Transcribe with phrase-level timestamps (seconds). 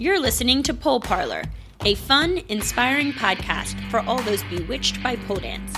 [0.00, 1.42] You're listening to Pole Parlor,
[1.84, 5.74] a fun, inspiring podcast for all those bewitched by pole dance.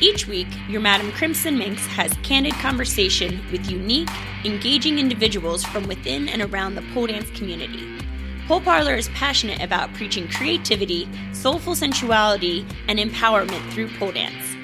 [0.00, 4.08] Each week, your Madam Crimson Minx has candid conversation with unique,
[4.44, 7.86] engaging individuals from within and around the pole dance community.
[8.48, 14.54] Pole Parlor is passionate about preaching creativity, soulful sensuality, and empowerment through pole dance.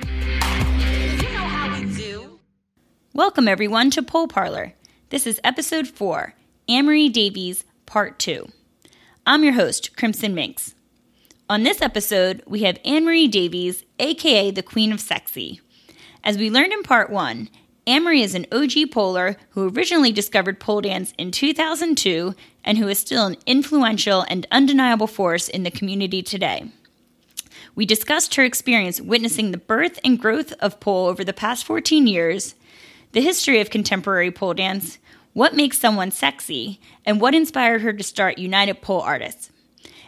[1.22, 2.40] You know how we do.
[3.14, 4.72] Welcome, everyone, to Pole Parlor.
[5.10, 6.34] This is episode 4
[6.68, 8.48] Anne Marie Davies, Part 2.
[9.28, 10.74] I'm your host, Crimson Minx.
[11.50, 15.60] On this episode, we have Anne Marie Davies, aka the Queen of Sexy.
[16.24, 17.51] As we learned in part one,
[17.87, 22.88] Anne Marie is an OG poler who originally discovered pole dance in 2002 and who
[22.88, 26.70] is still an influential and undeniable force in the community today.
[27.74, 32.06] We discussed her experience witnessing the birth and growth of pole over the past 14
[32.06, 32.54] years,
[33.12, 34.96] the history of contemporary pole dance,
[35.38, 39.52] what makes someone sexy, and what inspired her to start United Pole Artists.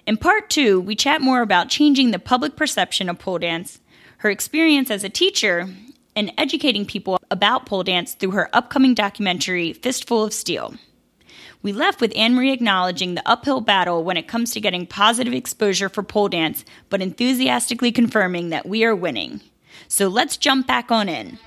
[0.04, 3.78] In part two, we chat more about changing the public perception of pole dance,
[4.16, 5.68] her experience as a teacher,
[6.16, 10.74] and educating people about pole dance through her upcoming documentary, Fistful of Steel.
[11.62, 15.32] We left with Anne Marie acknowledging the uphill battle when it comes to getting positive
[15.32, 19.42] exposure for pole dance, but enthusiastically confirming that we are winning.
[19.86, 21.38] So let's jump back on in.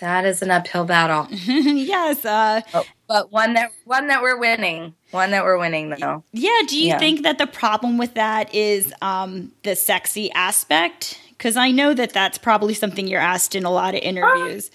[0.00, 2.24] That is an uphill battle, yes.
[2.24, 4.94] Uh, Oh, but one that one that we're winning.
[5.10, 6.24] One that we're winning though.
[6.32, 6.60] yeah.
[6.66, 6.98] Do you Yeah.
[6.98, 11.18] think that the problem with that is um, the sexy aspect?
[11.30, 14.70] Because I know that that's probably something you're asked in a lot of interviews.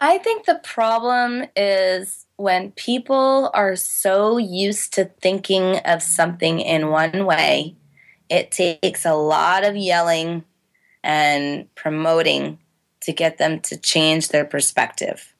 [0.00, 6.88] I think the problem is when people are so used to thinking of something in
[6.90, 7.76] one way,
[8.28, 10.44] it takes a lot of yelling
[11.04, 12.58] and promoting
[13.04, 15.34] to get them to change their perspective.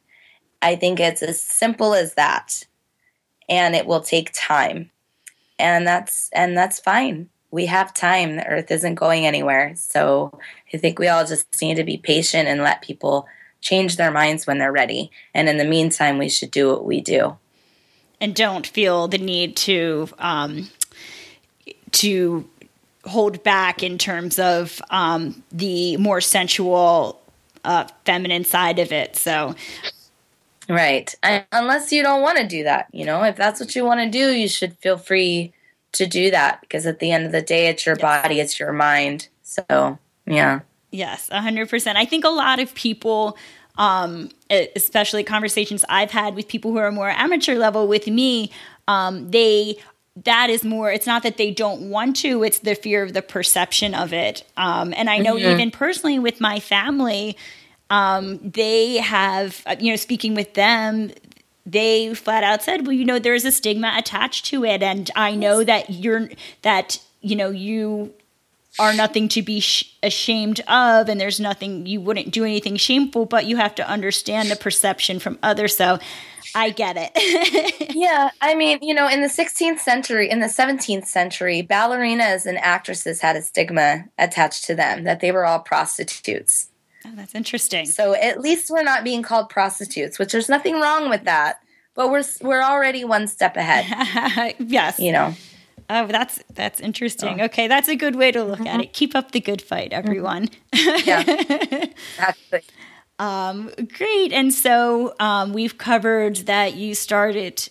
[0.63, 2.67] I think it's as simple as that.
[3.49, 4.91] And it will take time.
[5.59, 7.29] And that's and that's fine.
[7.51, 8.37] We have time.
[8.37, 9.75] The earth isn't going anywhere.
[9.77, 10.39] So
[10.73, 13.27] I think we all just need to be patient and let people
[13.61, 15.11] change their minds when they're ready.
[15.35, 17.37] And in the meantime, we should do what we do.
[18.21, 20.71] and don't feel the need to um,
[21.93, 22.49] to
[23.05, 27.21] hold back in terms of um, the more sensual
[27.65, 29.17] uh, feminine side of it.
[29.17, 29.55] So
[30.69, 31.15] Right.
[31.23, 34.01] And unless you don't want to do that, you know, if that's what you want
[34.01, 35.53] to do, you should feel free
[35.93, 38.73] to do that because at the end of the day, it's your body, it's your
[38.73, 39.29] mind.
[39.43, 40.61] So, yeah.
[40.91, 41.97] Yes, 100%.
[41.97, 43.37] I think a lot of people,
[43.77, 48.51] um, especially conversations I've had with people who are more amateur level with me,
[48.89, 49.77] um, they
[50.17, 53.23] that is more it's not that they don't want to it's the fear of the
[53.23, 54.45] perception of it.
[54.57, 57.37] Um, and i know even personally with my family
[57.91, 61.11] um, they have uh, you know speaking with them
[61.67, 65.35] they flat out said well you know there's a stigma attached to it and i
[65.35, 66.29] know that you're
[66.63, 68.13] that you know you
[68.79, 73.25] are nothing to be sh- ashamed of and there's nothing you wouldn't do anything shameful
[73.25, 75.77] but you have to understand the perception from others.
[75.77, 75.99] So
[76.55, 77.91] i get it.
[77.95, 82.59] Yeah, I mean, you know, in the 16th century, in the 17th century, ballerinas and
[82.59, 86.69] actresses had a stigma attached to them that they were all prostitutes.
[87.07, 87.87] oh, that's interesting.
[87.87, 91.61] So at least we're not being called prostitutes, which there's nothing wrong with that.
[91.95, 94.99] But we're we're already one step ahead, yes.
[94.99, 95.35] You know.
[95.89, 97.41] oh that's that's interesting.
[97.41, 97.45] Oh.
[97.45, 98.81] Okay that's a good way to look at mm-hmm.
[98.81, 98.93] it.
[98.93, 100.07] Keep up the good fight mm-hmm.
[100.07, 100.49] everyone.
[100.73, 102.63] Yeah, exactly.
[103.19, 104.33] Um, great.
[104.33, 107.69] And so um, we've covered that you started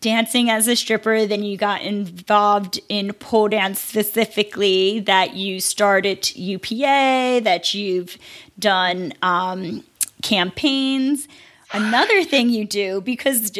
[0.00, 6.36] dancing as a stripper, then you got involved in pole dance specifically, that you started
[6.36, 8.18] UPA, that you've
[8.58, 9.82] done um,
[10.22, 11.26] campaigns.
[11.72, 13.52] Another thing you do, because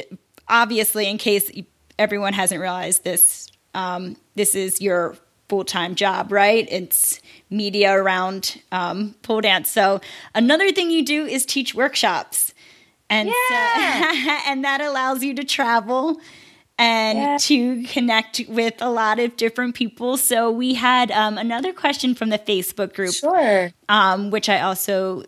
[0.49, 1.51] obviously, in case
[1.99, 5.17] everyone hasn't realized this, um, this is your
[5.49, 6.67] full time job, right?
[6.71, 9.71] It's media around um, pole dance.
[9.71, 10.01] So
[10.35, 12.53] another thing you do is teach workshops,
[13.09, 16.21] and so, and that allows you to travel
[16.79, 17.37] and Yeah.
[17.41, 20.17] to connect with a lot of different people.
[20.19, 23.73] So we had um, another question from the Facebook group Sure.
[23.89, 25.25] um, which I also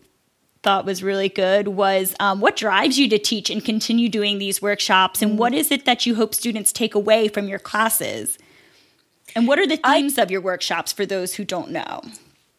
[0.63, 4.61] thought was really good, was um, what drives you to teach and continue doing these
[4.61, 8.37] workshops, and what is it that you hope students take away from your classes?
[9.35, 12.03] And what are the I- themes of your workshops for those who don't know?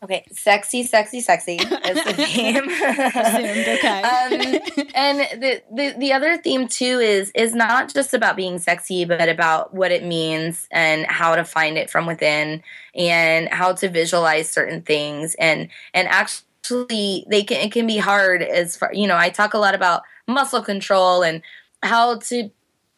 [0.02, 2.70] Okay, sexy, sexy, sexy is the theme.
[2.70, 4.02] Assumed, okay.
[4.02, 9.04] um, and the, the the other theme too is is not just about being sexy,
[9.04, 12.64] but about what it means and how to find it from within,
[12.96, 17.98] and how to visualize certain things, and and actually actually they can it can be
[17.98, 21.42] hard as far you know i talk a lot about muscle control and
[21.84, 22.50] how to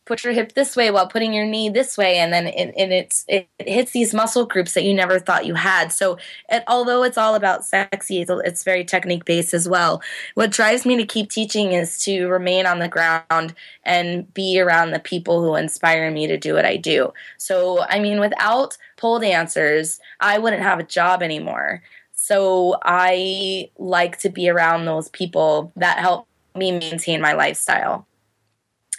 [0.05, 2.91] put your hip this way while putting your knee this way and then it, and
[2.91, 5.91] it's it, it hits these muscle groups that you never thought you had.
[5.91, 6.17] So
[6.49, 10.01] it, although it's all about sexy it's, it's very technique based as well.
[10.33, 13.53] What drives me to keep teaching is to remain on the ground
[13.83, 17.13] and be around the people who inspire me to do what i do.
[17.37, 21.83] So i mean without pole dancers i wouldn't have a job anymore.
[22.13, 28.07] So i like to be around those people that help me maintain my lifestyle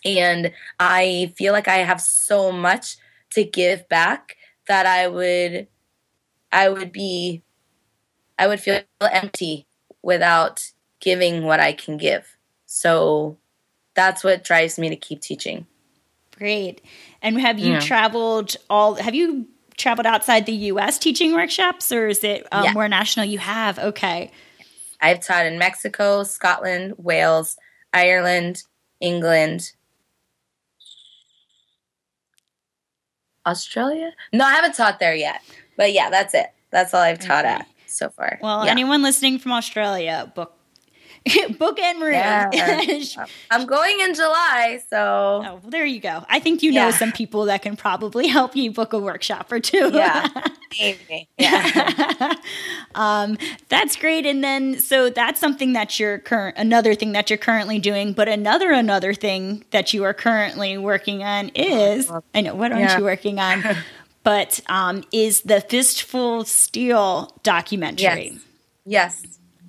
[0.04, 2.96] and I feel like I have so much
[3.30, 4.36] to give back
[4.68, 5.68] that I would
[6.52, 7.42] I would be
[8.38, 9.66] I would feel empty
[10.02, 12.36] without giving what I can give.
[12.66, 13.38] So
[13.94, 15.66] that's what drives me to keep teaching.
[16.36, 16.80] Great.
[17.20, 17.78] And have you Yeah.
[17.80, 19.46] traveled all have you
[19.76, 22.72] traveled outside the US teaching workshops or is it um, Yeah.
[22.72, 23.78] more national you have?
[23.78, 24.30] Okay.
[25.00, 27.56] I've taught in Mexico, Scotland, Wales,
[27.92, 28.62] Ireland,
[29.00, 29.72] England,
[33.46, 34.12] Australia.
[34.32, 35.40] No, I haven't taught there yet.
[35.76, 36.46] But yeah, that's it.
[36.70, 37.54] That's all I've taught Okay.
[37.54, 38.38] at so far.
[38.42, 38.70] Well, yeah.
[38.70, 40.54] anyone listening from Australia, book
[41.58, 42.14] book Anne Marie.
[42.14, 42.50] Yeah.
[43.50, 46.24] I'm going in July, so Oh, well, there you go.
[46.28, 49.60] I think you know some people that can probably help you book a workshop or
[49.60, 49.90] two.
[49.92, 50.28] yeah,
[50.80, 51.28] maybe.
[51.38, 52.34] Yeah.
[52.94, 53.38] um,
[53.68, 54.26] that's great.
[54.26, 58.12] And then, so that's something that you're current, another thing that you're currently doing.
[58.12, 62.84] But another, another thing that you are currently working on is, I know, what aren't
[62.90, 62.98] Yeah.
[62.98, 63.62] you working on?
[64.24, 68.38] but um, is the Fistful Steel documentary.
[68.84, 69.22] yes.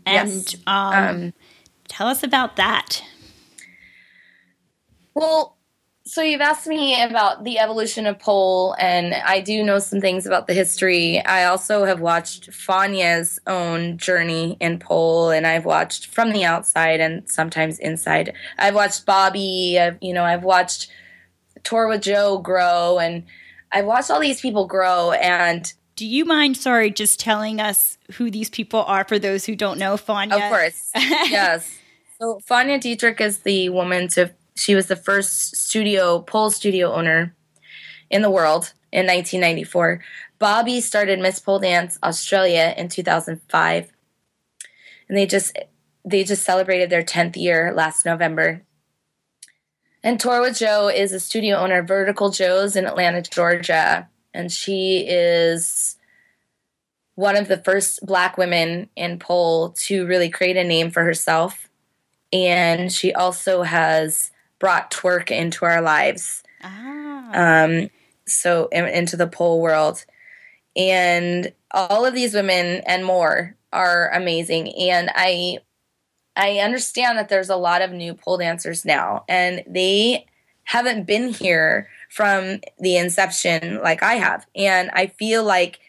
[0.05, 0.55] And yes.
[0.67, 1.33] um, Um,
[1.93, 3.03] tell us about that.
[5.13, 5.57] Well,
[6.05, 10.25] so you've asked me about the evolution of pole, and I do know some things
[10.25, 11.23] about the history.
[11.23, 16.99] I also have watched Fawnia's own journey in pole, and I've watched from the outside
[16.99, 18.33] and sometimes inside.
[18.57, 19.77] I've watched Bobby.
[19.79, 20.91] I've, you know, I've watched
[21.63, 23.23] Tour with Joe grow, and
[23.71, 25.11] I've watched all these people grow.
[25.11, 29.55] And Do you mind, sorry, just telling us who these people are for those who
[29.55, 30.33] don't know Fanya?
[30.33, 30.91] Of course.
[30.95, 31.79] yes.
[32.23, 37.35] So Fawnia Dietrich is the woman to she was the first studio pole studio owner
[38.09, 40.01] in the world in 1994.
[40.39, 43.91] Bobby started Miss Pole Dance Australia in 2005.
[45.09, 45.57] And they just
[46.05, 48.63] they just celebrated their 10th year last November.
[50.01, 54.07] And Tour with Joe is a studio owner of Vertical Joe's in Atlanta, Georgia.
[54.33, 55.97] And she is
[57.15, 61.67] one of the first black women in pole to really create a name for herself.
[62.33, 67.63] And she also has brought twerk into our lives, Ah.
[67.63, 67.89] um,
[68.25, 70.05] so in, into the pole world.
[70.75, 74.73] And all of these women and more are amazing.
[74.89, 75.59] And I,
[76.35, 80.25] I understand that there's a lot of new pole dancers now, and they
[80.63, 84.47] haven't been here from the inception like I have.
[84.55, 85.79] And I feel like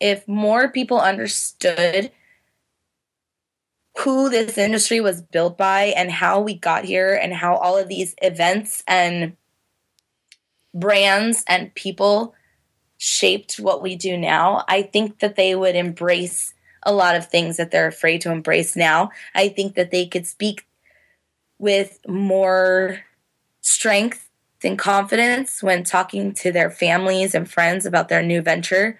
[0.00, 2.10] if more people understood
[3.98, 7.88] who this industry was built by and how we got here and how all of
[7.88, 9.36] these events and
[10.74, 12.34] brands and people
[12.98, 16.52] shaped what we do now, I think that they would embrace
[16.82, 19.10] a lot of things that they're afraid to embrace now.
[19.34, 20.66] I think that they could speak
[21.58, 23.00] with more
[23.60, 24.28] strength
[24.62, 28.98] and confidence when talking to their families and friends about their new venture.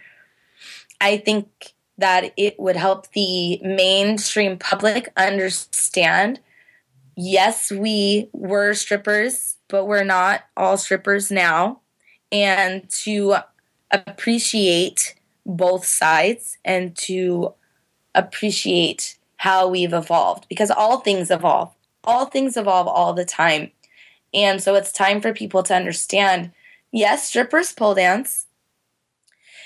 [1.01, 6.41] I think that it would help the mainstream public understand
[7.17, 11.81] yes, we were strippers, but we're not all strippers now.
[12.33, 13.37] And to
[13.91, 15.15] appreciate
[15.47, 17.55] both sides and to
[18.15, 21.73] appreciate how we've evolved because all things evolve.
[22.03, 23.71] All things evolve all the time.
[24.33, 26.51] And so it's time for people to understand
[26.93, 28.47] yes, strippers pole dance.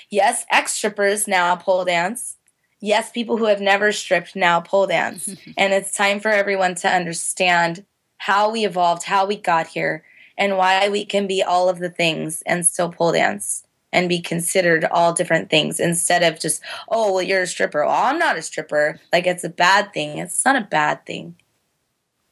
[0.09, 2.37] Yes, ex strippers now pole dance.
[2.81, 5.27] Yes, people who have never stripped now pole dance.
[5.57, 7.85] and it's time for everyone to understand
[8.17, 10.03] how we evolved, how we got here,
[10.37, 14.19] and why we can be all of the things and still pole dance and be
[14.21, 17.83] considered all different things instead of just, oh, well, you're a stripper.
[17.85, 18.99] Well, I'm not a stripper.
[19.11, 20.19] Like it's a bad thing.
[20.19, 21.35] It's not a bad thing.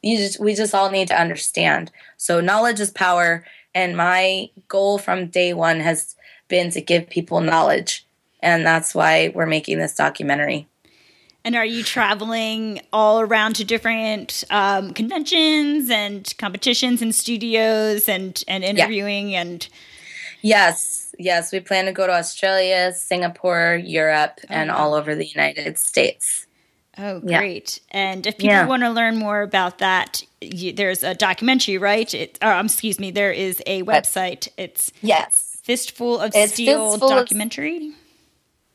[0.02, 1.92] You just we just all need to understand.
[2.16, 3.44] So knowledge is power.
[3.74, 6.16] And my goal from day one has
[6.48, 8.06] been to give people knowledge.
[8.42, 10.68] And that's why we're making this documentary.
[11.44, 18.44] And are you traveling all around to different um, conventions and competitions and studios and,
[18.48, 19.68] and interviewing and
[20.42, 21.52] Yes, yes.
[21.52, 26.46] We plan to go to Australia, Singapore, Europe, and all over the United States.
[26.98, 27.40] Oh, Yeah.
[27.40, 27.80] great!
[27.92, 28.66] And if people Yeah.
[28.66, 32.12] want to learn more about that, you, there's a documentary, right?
[32.14, 34.48] It, or, um, excuse me, there is a website.
[34.58, 35.47] It's Yes.
[35.68, 37.92] Fistful of It's Steel Fistful of- documentary.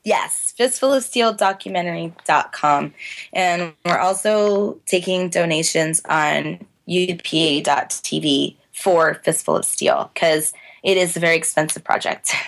[0.04, 2.92] Yes, fistful of steel documentary.com.
[3.32, 11.20] And we're also taking donations on upa.tv for Fistful of Steel because it is a
[11.20, 12.34] very expensive project.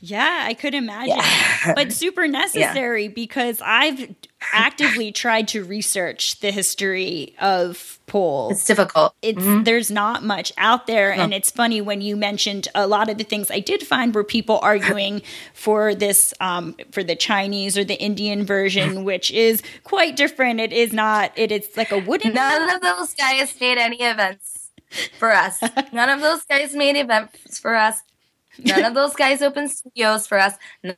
[0.00, 1.16] Yeah, I could imagine.
[1.16, 1.74] Yeah.
[1.74, 4.14] but super necessary because I've
[4.52, 8.50] actively tried to research the history of pole.
[8.50, 9.14] It's difficult.
[9.22, 13.18] it's there's not much out there and it's funny when you mentioned a lot of
[13.18, 15.22] the things i did find were people arguing
[15.54, 20.72] for this um, for the chinese or the indian version which is quite different it
[20.72, 24.70] is not it is like a wooden None of those guys made any events
[25.18, 25.60] for us.
[25.92, 28.02] None of those guys made events for us.
[28.64, 30.54] None of those guys opened studios for us.
[30.82, 30.94] None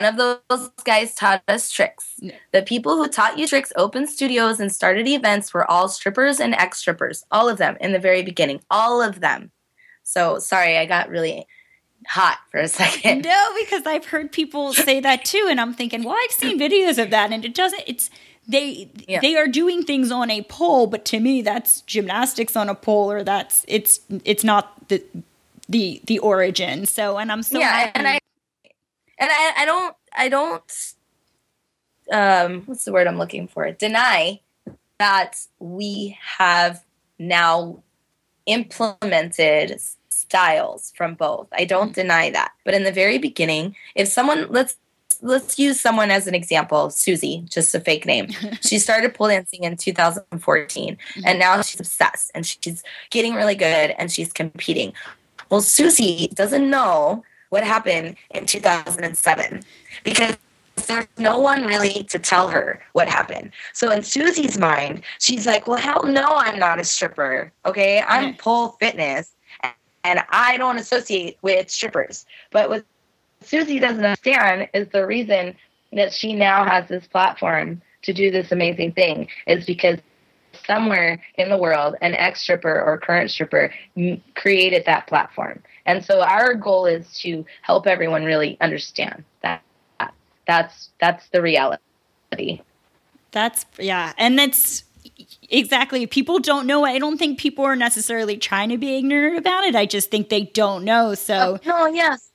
[0.00, 2.20] of those guys taught us tricks.
[2.52, 6.54] The people who taught you tricks, opened studios, and started events were all strippers and
[6.54, 7.24] ex strippers.
[7.30, 8.60] All of them in the very beginning.
[8.70, 9.50] All of them.
[10.02, 11.46] So sorry, I got really
[12.08, 13.22] hot for a second.
[13.24, 17.00] no because i've heard people say that too and i'm thinking well i've seen videos
[17.00, 18.10] of that and it doesn't it's
[18.48, 19.20] they Yeah.
[19.20, 23.12] they are doing things on a pole but to me that's gymnastics on a pole
[23.12, 25.00] or that's it's it's not the
[25.72, 27.92] the the origin so and i'm so yeah, happy.
[27.94, 28.18] and I
[29.22, 30.94] and I, I don't I don't
[32.12, 33.70] um what's the word I'm looking for?
[33.70, 34.40] Deny
[34.98, 36.84] that we have
[37.18, 37.82] now
[38.46, 41.46] implemented styles from both.
[41.52, 42.52] I don't deny that.
[42.64, 44.76] But in the very beginning, if someone let's
[45.20, 48.28] let's use someone as an example, Susie, just a fake name.
[48.60, 53.94] she started pole dancing in 2014 and now she's obsessed and she's getting really good
[53.98, 54.92] and she's competing.
[55.52, 59.62] Well, Susie doesn't know what happened in 2007
[60.02, 60.38] because
[60.86, 63.52] there's no one really to tell her what happened.
[63.74, 67.52] So in Susie's mind, she's like, "Well, hell no, I'm not a stripper.
[67.66, 68.38] Okay, I'm Right.
[68.38, 69.34] pole fitness,
[70.04, 72.86] and I don't associate with strippers." But what
[73.42, 75.54] Susie doesn't understand is the reason
[75.92, 79.98] that she now has this platform to do this amazing thing is because
[80.66, 85.62] somewhere in the world an ex stripper or current stripper m- created that platform.
[85.86, 89.62] And so our goal is to help everyone really understand that.
[90.46, 92.60] That's that's the reality.
[93.30, 94.84] That's yeah, and that's
[95.48, 96.06] exactly.
[96.06, 96.84] People don't know.
[96.84, 99.76] I don't think people are necessarily trying to be ignorant about it.
[99.76, 101.14] I just think they don't know.
[101.14, 102.31] So oh, No, yes.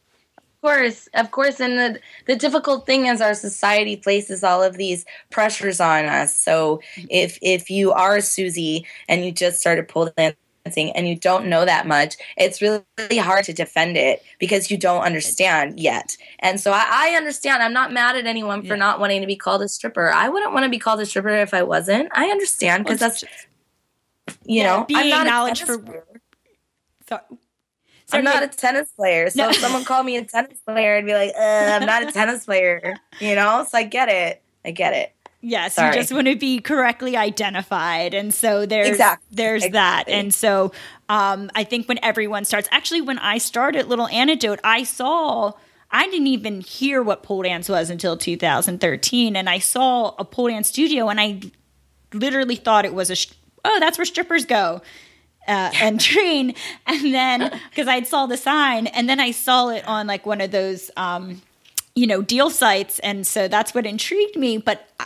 [0.63, 4.75] Of course, of course, and the the difficult thing is our society places all of
[4.75, 6.33] these pressures on us.
[6.35, 11.15] So if if you are a Susie and you just started pole dancing and you
[11.15, 15.79] don't know that much, it's really, really hard to defend it because you don't understand
[15.79, 16.17] yet.
[16.39, 17.61] And so I, I understand.
[17.61, 18.75] I'm not mad at anyone for Yeah.
[18.77, 20.11] not wanting to be called a stripper.
[20.11, 22.09] I wouldn't want to be called a stripper if I wasn't.
[22.13, 23.23] I understand because Well, that's
[24.43, 26.03] you yeah, know being I'm not a for- player.
[28.07, 29.29] So, I'm not a tennis player.
[29.29, 29.49] So No.
[29.49, 31.41] if someone called me a tennis player, I'd be like, uh,
[31.79, 32.95] I'm not a tennis player.
[33.19, 33.65] You know?
[33.69, 34.41] So I get it.
[34.65, 35.13] I get it.
[35.41, 35.89] Yes, Sorry.
[35.89, 39.27] you just want to be correctly identified, and so there's Exactly.
[39.31, 40.71] there's that, and so
[41.09, 45.53] um, I think when everyone starts, actually, when I started Little Antidote, I saw
[45.91, 50.47] I didn't even hear what pole dance was until 2013, and I saw a pole
[50.49, 51.39] dance studio, and I
[52.13, 53.15] literally thought it was a
[53.63, 54.81] oh that's where strippers go.
[55.47, 56.53] Uh, and train,
[56.85, 60.41] and then because I saw the sign, and then I saw it on like one
[60.41, 61.41] of those, um,
[61.95, 64.57] you know, deal sites, and so that's what intrigued me.
[64.57, 65.05] But I,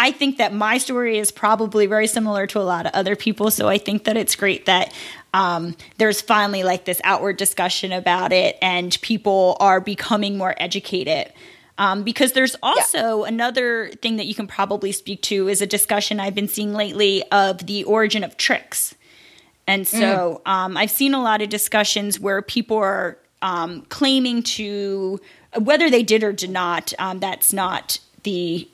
[0.00, 3.50] I think that my story is probably very similar to a lot of other people.
[3.50, 4.94] So I think that it's great that
[5.34, 11.32] um, there's finally like this outward discussion about it and people are becoming more educated.
[11.78, 16.20] Um, because there's also another thing that you can probably speak to is a discussion
[16.20, 18.94] I've been seeing lately of the origin of tricks.
[19.68, 25.20] And so um, I've seen a lot of discussions where people are um, claiming to,
[25.56, 28.68] whether they did or did not, um, that's not the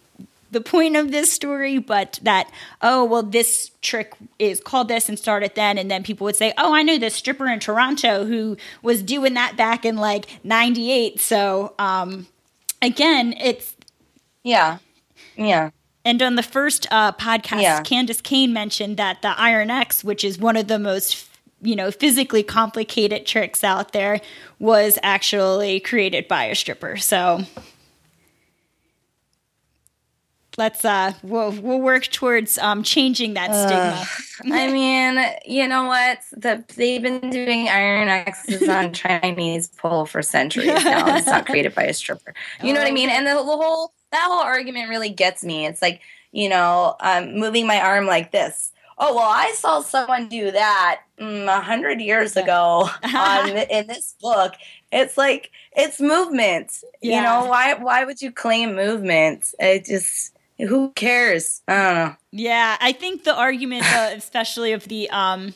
[0.52, 2.48] the point of this story, but that
[2.80, 6.54] oh well, this trick is called this and started then, and then people would say,
[6.56, 11.20] oh, I know this stripper in Toronto who was doing that back in like '98.
[11.20, 12.28] So um,
[12.80, 13.74] again, it's
[14.44, 14.78] Yeah.
[15.36, 15.70] Yeah.
[16.04, 17.82] And on the first uh, podcast, Yeah.
[17.82, 21.26] Candace Kane mentioned that the Iron X, which is one of the most
[21.62, 24.20] you know physically complicated tricks out there,
[24.58, 26.96] was actually created by a stripper.
[26.98, 27.44] So
[30.56, 34.54] let's uh we'll we'll work towards um changing that stigma.
[34.56, 36.18] I mean, you know what?
[36.32, 41.16] The, they've been doing iron X's on Chinese pole for centuries now.
[41.16, 42.34] It's not created by a stripper.
[42.62, 43.08] You know what I mean?
[43.08, 45.66] And the, the whole that whole argument really gets me.
[45.66, 46.00] It's like
[46.34, 48.72] you know, um, moving my arm like this.
[48.98, 54.14] Oh well, I saw someone do that mm, a hundred years ago on in this
[54.20, 54.54] book.
[54.92, 56.82] It's like it's movement.
[57.00, 57.16] Yeah.
[57.16, 57.74] You know why?
[57.74, 59.54] Why would you claim movement?
[59.58, 61.62] It just who cares?
[61.66, 62.16] I don't know.
[62.32, 65.54] Yeah, I think the argument, uh, especially of the, um,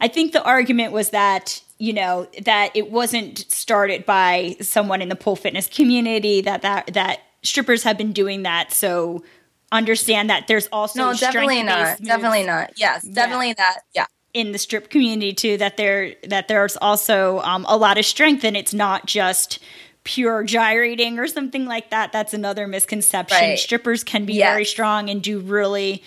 [0.00, 5.08] I think the argument was that you know that it wasn't started by someone in
[5.08, 8.72] the pole fitness community that that that strippers have been doing that.
[8.72, 9.22] So
[9.70, 11.98] understand that there's also No, definitely not.
[11.98, 12.72] moves Definitely not.
[12.76, 13.80] Yes, definitely that.
[13.94, 14.06] Yeah.
[14.34, 18.44] in the strip community too that there that there's also um, a lot of strength
[18.44, 19.58] and it's not just
[20.04, 23.58] pure gyrating or something like that that's another misconception Right.
[23.58, 24.50] strippers can be Yes.
[24.50, 26.02] very strong and do really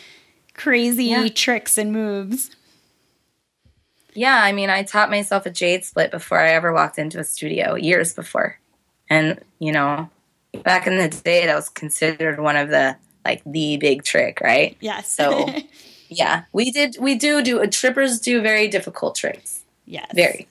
[0.56, 1.28] crazy Yeah.
[1.30, 2.50] tricks and moves
[4.14, 7.24] Yeah, I mean, I taught myself a jade split before I ever walked into a
[7.24, 8.58] studio, years before.
[9.10, 10.10] And, you know,
[10.64, 14.78] back in the day, that was considered one of the, like, the big trick, right?
[14.82, 15.50] yes So,
[16.10, 19.64] yeah, we did, we do do, trippers do very difficult tricks.
[19.86, 20.48] yes Very.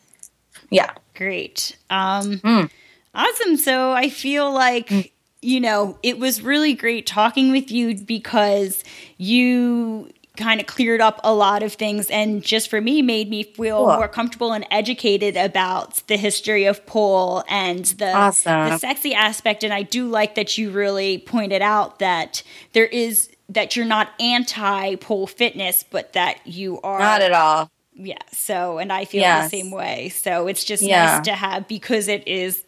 [0.70, 0.90] Yeah.
[1.14, 1.76] Great.
[1.90, 2.70] Um, Mm.
[3.14, 3.56] Awesome.
[3.56, 8.82] So I feel like, you know, it was really great talking with you because
[9.18, 13.44] you kind of cleared up a lot of things and just for me made me
[13.44, 13.86] feel Cool.
[13.96, 18.70] more comfortable and educated about the history of pole and the, Awesome.
[18.70, 23.30] the sexy aspect and I do like that you really pointed out that there is
[23.48, 27.70] that you're not anti pole fitness but that you are Not at all.
[27.94, 28.18] yeah.
[28.32, 29.50] So, and I feel Yes.
[29.52, 30.08] the same way.
[30.08, 31.04] So it's just Yeah.
[31.16, 32.64] nice to have because it is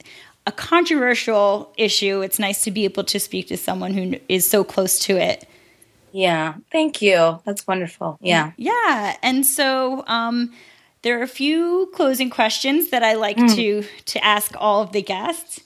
[0.46, 2.20] a controversial issue.
[2.20, 5.48] It's nice to be able to speak to someone who is so close to it.
[6.16, 6.54] Yeah.
[6.72, 7.40] Thank you.
[7.44, 8.18] That's wonderful.
[8.22, 8.52] Yeah.
[8.56, 9.16] Yeah.
[9.22, 10.52] And so, um,
[11.02, 13.54] there are a few closing questions that I like Mm.
[13.54, 15.60] to to ask all of the guests.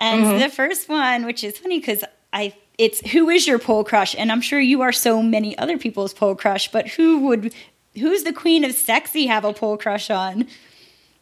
[0.00, 0.38] And Mm-hmm.
[0.38, 4.14] the first one, which is funny because I it's who is your pole crush?
[4.16, 7.54] And I'm sure you are so many other people's pole crush, but who would
[7.94, 10.46] who's the queen of sexy have a pole crush on?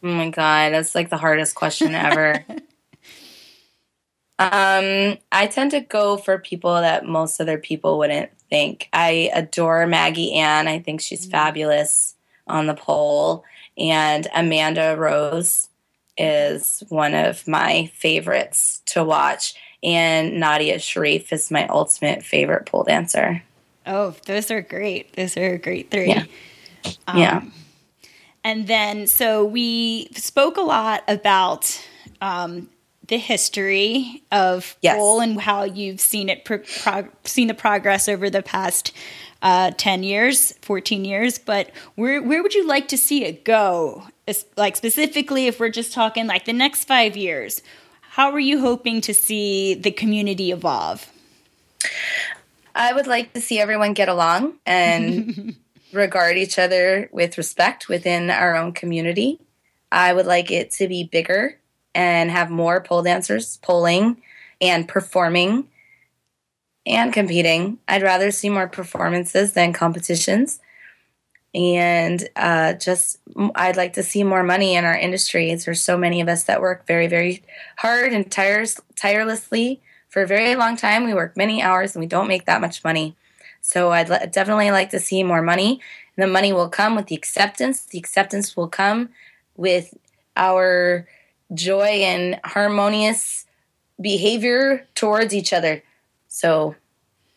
[0.01, 2.45] Oh my god, that's like the hardest question ever.
[4.39, 8.89] um, I tend to go for people that most other people wouldn't think.
[8.93, 10.67] I adore Maggie Ann.
[10.67, 13.43] I think she's fabulous on the pole.
[13.77, 15.69] And Amanda Rose
[16.17, 19.55] is one of my favorites to watch.
[19.81, 23.41] And Nadia Sharif is my ultimate favorite pole dancer.
[23.87, 25.13] Oh, those are great.
[25.15, 26.09] Those are a great three.
[26.09, 26.25] Yeah.
[27.15, 27.41] yeah.
[28.43, 31.81] And then, so we spoke a lot about
[32.21, 32.69] um,
[33.11, 34.97] the history of Yes.
[35.21, 36.63] and how you've seen it, pro-
[37.25, 38.93] seen the progress over the past
[39.41, 41.37] uh, ten years, fourteen years.
[41.37, 44.07] But where where would you like to see it go?
[44.55, 47.61] Like specifically, if we're just talking like the next five years,
[48.01, 51.11] how are you hoping to see the community evolve?
[52.73, 55.57] I would like to see everyone get along and
[55.93, 59.37] regard each other with respect within our own community.
[59.91, 61.57] I would like it to be bigger
[61.93, 64.21] and have more pole dancers polling
[64.59, 65.67] and performing
[66.85, 67.79] and competing.
[67.87, 70.59] I'd rather see more performances than competitions.
[71.53, 73.19] And uh, just,
[73.55, 75.65] I'd like to see more money in our industries.
[75.65, 77.43] There's so many of us that work very, very
[77.77, 81.03] hard and tires, tirelessly for a very long time.
[81.03, 83.15] We work many hours and we don't make that much money.
[83.59, 85.81] So I'd le- definitely like to see more money.
[86.15, 87.83] And The money will come with the acceptance.
[87.83, 89.09] The acceptance will come
[89.57, 89.93] with
[90.37, 91.05] our
[91.53, 93.45] joy and harmonious
[93.99, 95.83] behavior towards each other.
[96.27, 96.75] So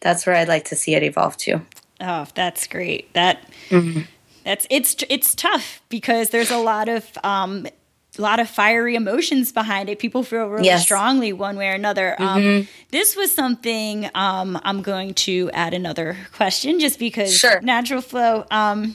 [0.00, 1.61] that's where I'd like to see it evolve to.
[2.00, 3.12] Oh, that's great.
[3.14, 4.03] That Mm-hmm.
[4.44, 7.66] that's it's it's tough because there's a lot of um
[8.16, 9.98] a lot of fiery emotions behind it.
[9.98, 10.81] People feel really Yes.
[10.81, 10.85] Mm-hmm.
[10.85, 12.14] strongly one way or another.
[12.22, 17.61] Um, this was something um, I'm going to add another question just because Sure.
[17.61, 18.44] natural flow.
[18.53, 18.94] Um,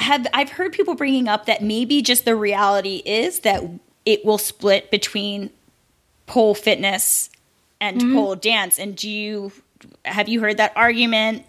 [0.00, 3.62] have I've heard people bringing up that maybe just the reality is that
[4.04, 5.50] it will split between
[6.26, 7.30] pole fitness
[7.80, 8.14] and Mm-hmm.
[8.14, 8.78] pole dance.
[8.78, 9.52] And do you
[10.04, 11.44] have you heard that argument?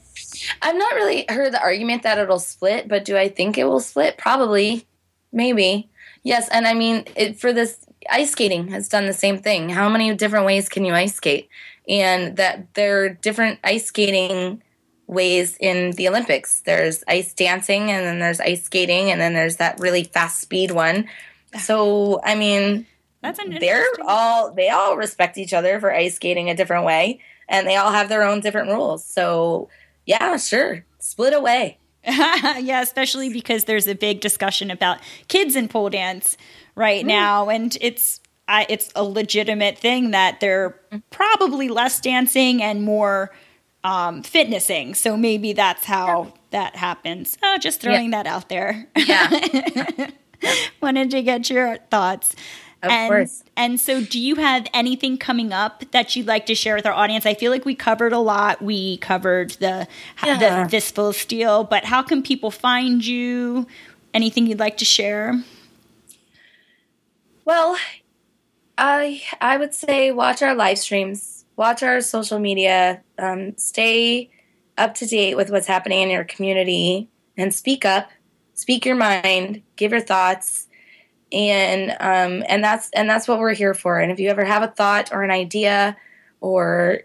[0.62, 3.80] I've not really heard the argument that it'll split, but do I think it will
[3.80, 4.18] split?
[4.18, 4.86] Probably.
[5.34, 5.90] Maybe.
[6.24, 7.78] Yes, and I mean, it, for this
[8.10, 9.70] ice skating has done the same thing.
[9.70, 11.50] How many different ways can you ice skate?
[11.88, 14.62] And that there are different ice skating
[15.12, 16.62] ways in the Olympics.
[16.62, 20.72] There's ice dancing and then there's ice skating and then there's that really fast speed
[20.72, 21.08] one.
[21.60, 22.88] So, I mean,
[23.22, 27.20] That's an they're all they all respect each other for ice skating a different way
[27.50, 29.06] and they all have their own different rules.
[29.06, 29.70] So,
[30.06, 30.86] yeah, sure.
[31.00, 31.78] Split away.
[32.04, 34.98] yeah, especially because there's a big discussion about
[35.28, 36.36] kids in pole dance
[36.74, 37.10] right mm.
[37.10, 41.04] now, and it's I, it's a legitimate thing that they're mm.
[41.12, 43.32] probably less dancing and more
[43.84, 44.94] um, fitnessing.
[44.96, 47.38] So maybe that's how that happens.
[47.44, 48.88] Oh, just throwing that out there.
[48.96, 50.10] Yeah.
[50.82, 52.36] Wanted to get your thoughts.
[52.84, 53.44] Of and, course.
[53.56, 56.94] And so, do you have anything coming up that you'd like to share with our
[56.94, 57.28] audience?
[57.28, 58.60] I feel like we covered a lot.
[58.60, 59.88] We covered the
[60.24, 60.64] Yeah.
[60.64, 63.68] the fistful of steel, but how can people find you?
[64.16, 65.44] Anything you'd like to share?
[67.46, 67.78] Well,
[68.78, 74.30] I I would say watch our live streams, watch our social media, um, stay
[74.78, 78.10] up to date with what's happening in your community, and speak up,
[78.54, 80.68] speak your mind, give your thoughts,
[81.32, 84.00] and um, and that's and that's what we're here for.
[84.00, 85.98] And if you ever have a thought or an idea
[86.40, 87.02] or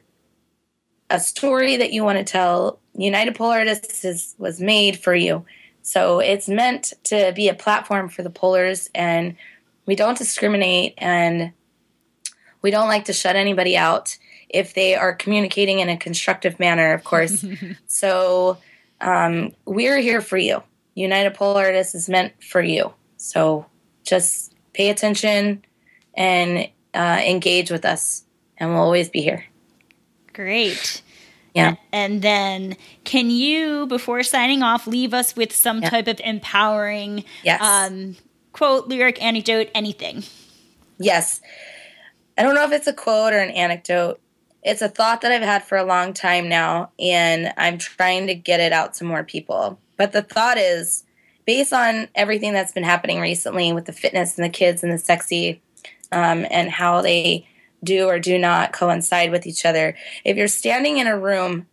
[1.10, 5.44] a story that you want to tell, United Pole Artists is, was made for you.
[5.82, 9.36] So it's meant to be a platform for the polers and
[9.86, 11.52] we don't discriminate and
[12.60, 16.92] we don't like to shut anybody out if they are communicating in a constructive manner,
[16.92, 17.44] of course.
[17.86, 18.58] so
[19.00, 20.62] um, we're here for you.
[20.94, 22.92] United Pole Artists is meant for you.
[23.16, 23.66] So
[24.04, 25.64] just pay attention
[26.14, 28.24] and uh, engage with us,
[28.56, 29.44] and we'll always be here.
[30.32, 31.02] Great.
[31.54, 31.76] Yeah.
[31.92, 35.90] And then, can you, before signing off, leave us with some Yeah.
[35.90, 37.60] type of empowering Yes.
[37.62, 38.16] um,
[38.52, 40.22] quote, lyric, anecdote, anything?
[40.98, 41.40] Yes.
[42.38, 44.20] I don't know if it's a quote or an anecdote.
[44.66, 48.34] It's a thought that I've had for a long time now, and I'm trying to
[48.34, 49.78] get it out to more people.
[49.96, 51.04] But the thought is
[51.46, 54.98] based on everything that's been happening recently with the fitness and the kids and the
[54.98, 55.62] sexy
[56.10, 57.46] um, and how they
[57.84, 59.94] do or do not coincide with each other.
[60.24, 61.68] If you're standing in a room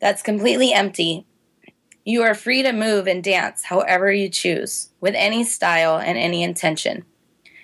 [0.00, 1.26] that's completely empty,
[2.06, 6.42] you are free to move and dance however you choose, with any style and any
[6.42, 7.04] intention.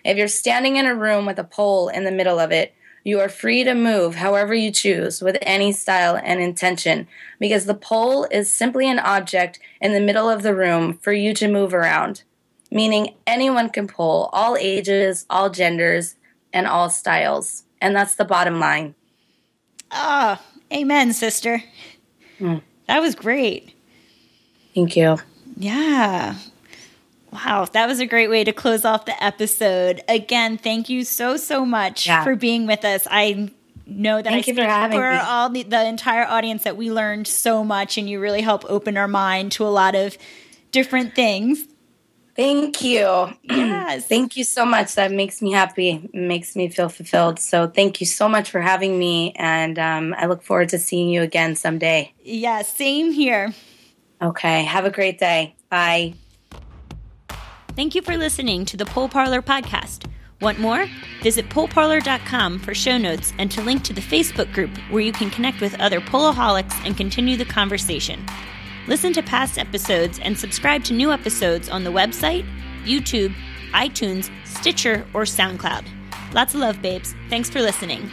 [0.05, 3.21] If you're standing in a room with a pole in the middle of it, you
[3.21, 7.07] are free to move however you choose with any style and intention
[7.39, 11.33] because the pole is simply an object in the middle of the room for you
[11.35, 12.23] to move around,
[12.71, 16.17] meaning anyone can pull, all ages, all genders,
[16.53, 17.65] and all styles.
[17.81, 18.95] And that's the bottom line.
[19.91, 21.63] Ah, amen, sister.
[22.39, 22.59] Hmm.
[22.87, 23.73] That was great.
[24.75, 25.19] Thank you.
[25.57, 26.37] Yeah.
[27.33, 30.03] Wow, that was a great way to close off the episode.
[30.09, 32.25] Again, thank you so so much Yeah.
[32.25, 33.07] for being with us.
[33.11, 33.51] I
[33.87, 35.17] know that Thank I you for having for me.
[35.19, 38.97] all the, the entire audience that we learned so much, and you really help open
[38.97, 40.17] our mind to a lot of
[40.73, 41.65] different things.
[42.37, 43.29] Thank you.
[43.89, 44.07] Yes.
[44.07, 44.95] Thank you so much.
[44.97, 46.09] That makes me happy.
[46.13, 47.39] It makes me feel fulfilled.
[47.39, 49.33] So thank you so much for having me.
[49.37, 52.13] And um, I look forward to seeing you again someday.
[52.23, 53.55] Yeah, same here.
[54.21, 54.65] Okay.
[54.65, 55.55] Have a great day.
[55.71, 56.15] Bye.
[57.79, 60.11] Thank you for listening to the Pole Parlor podcast.
[60.41, 60.87] Want more?
[61.23, 65.31] Visit poleparlor.com for show notes and to link to the Facebook group where you can
[65.31, 68.27] connect with other poloholics and continue the conversation.
[68.89, 72.45] Listen to past episodes and subscribe to new episodes on the website,
[72.83, 73.33] YouTube,
[73.71, 75.87] iTunes, Stitcher, or SoundCloud.
[76.35, 77.15] Lots of love, babes.
[77.31, 78.11] Thanks for listening.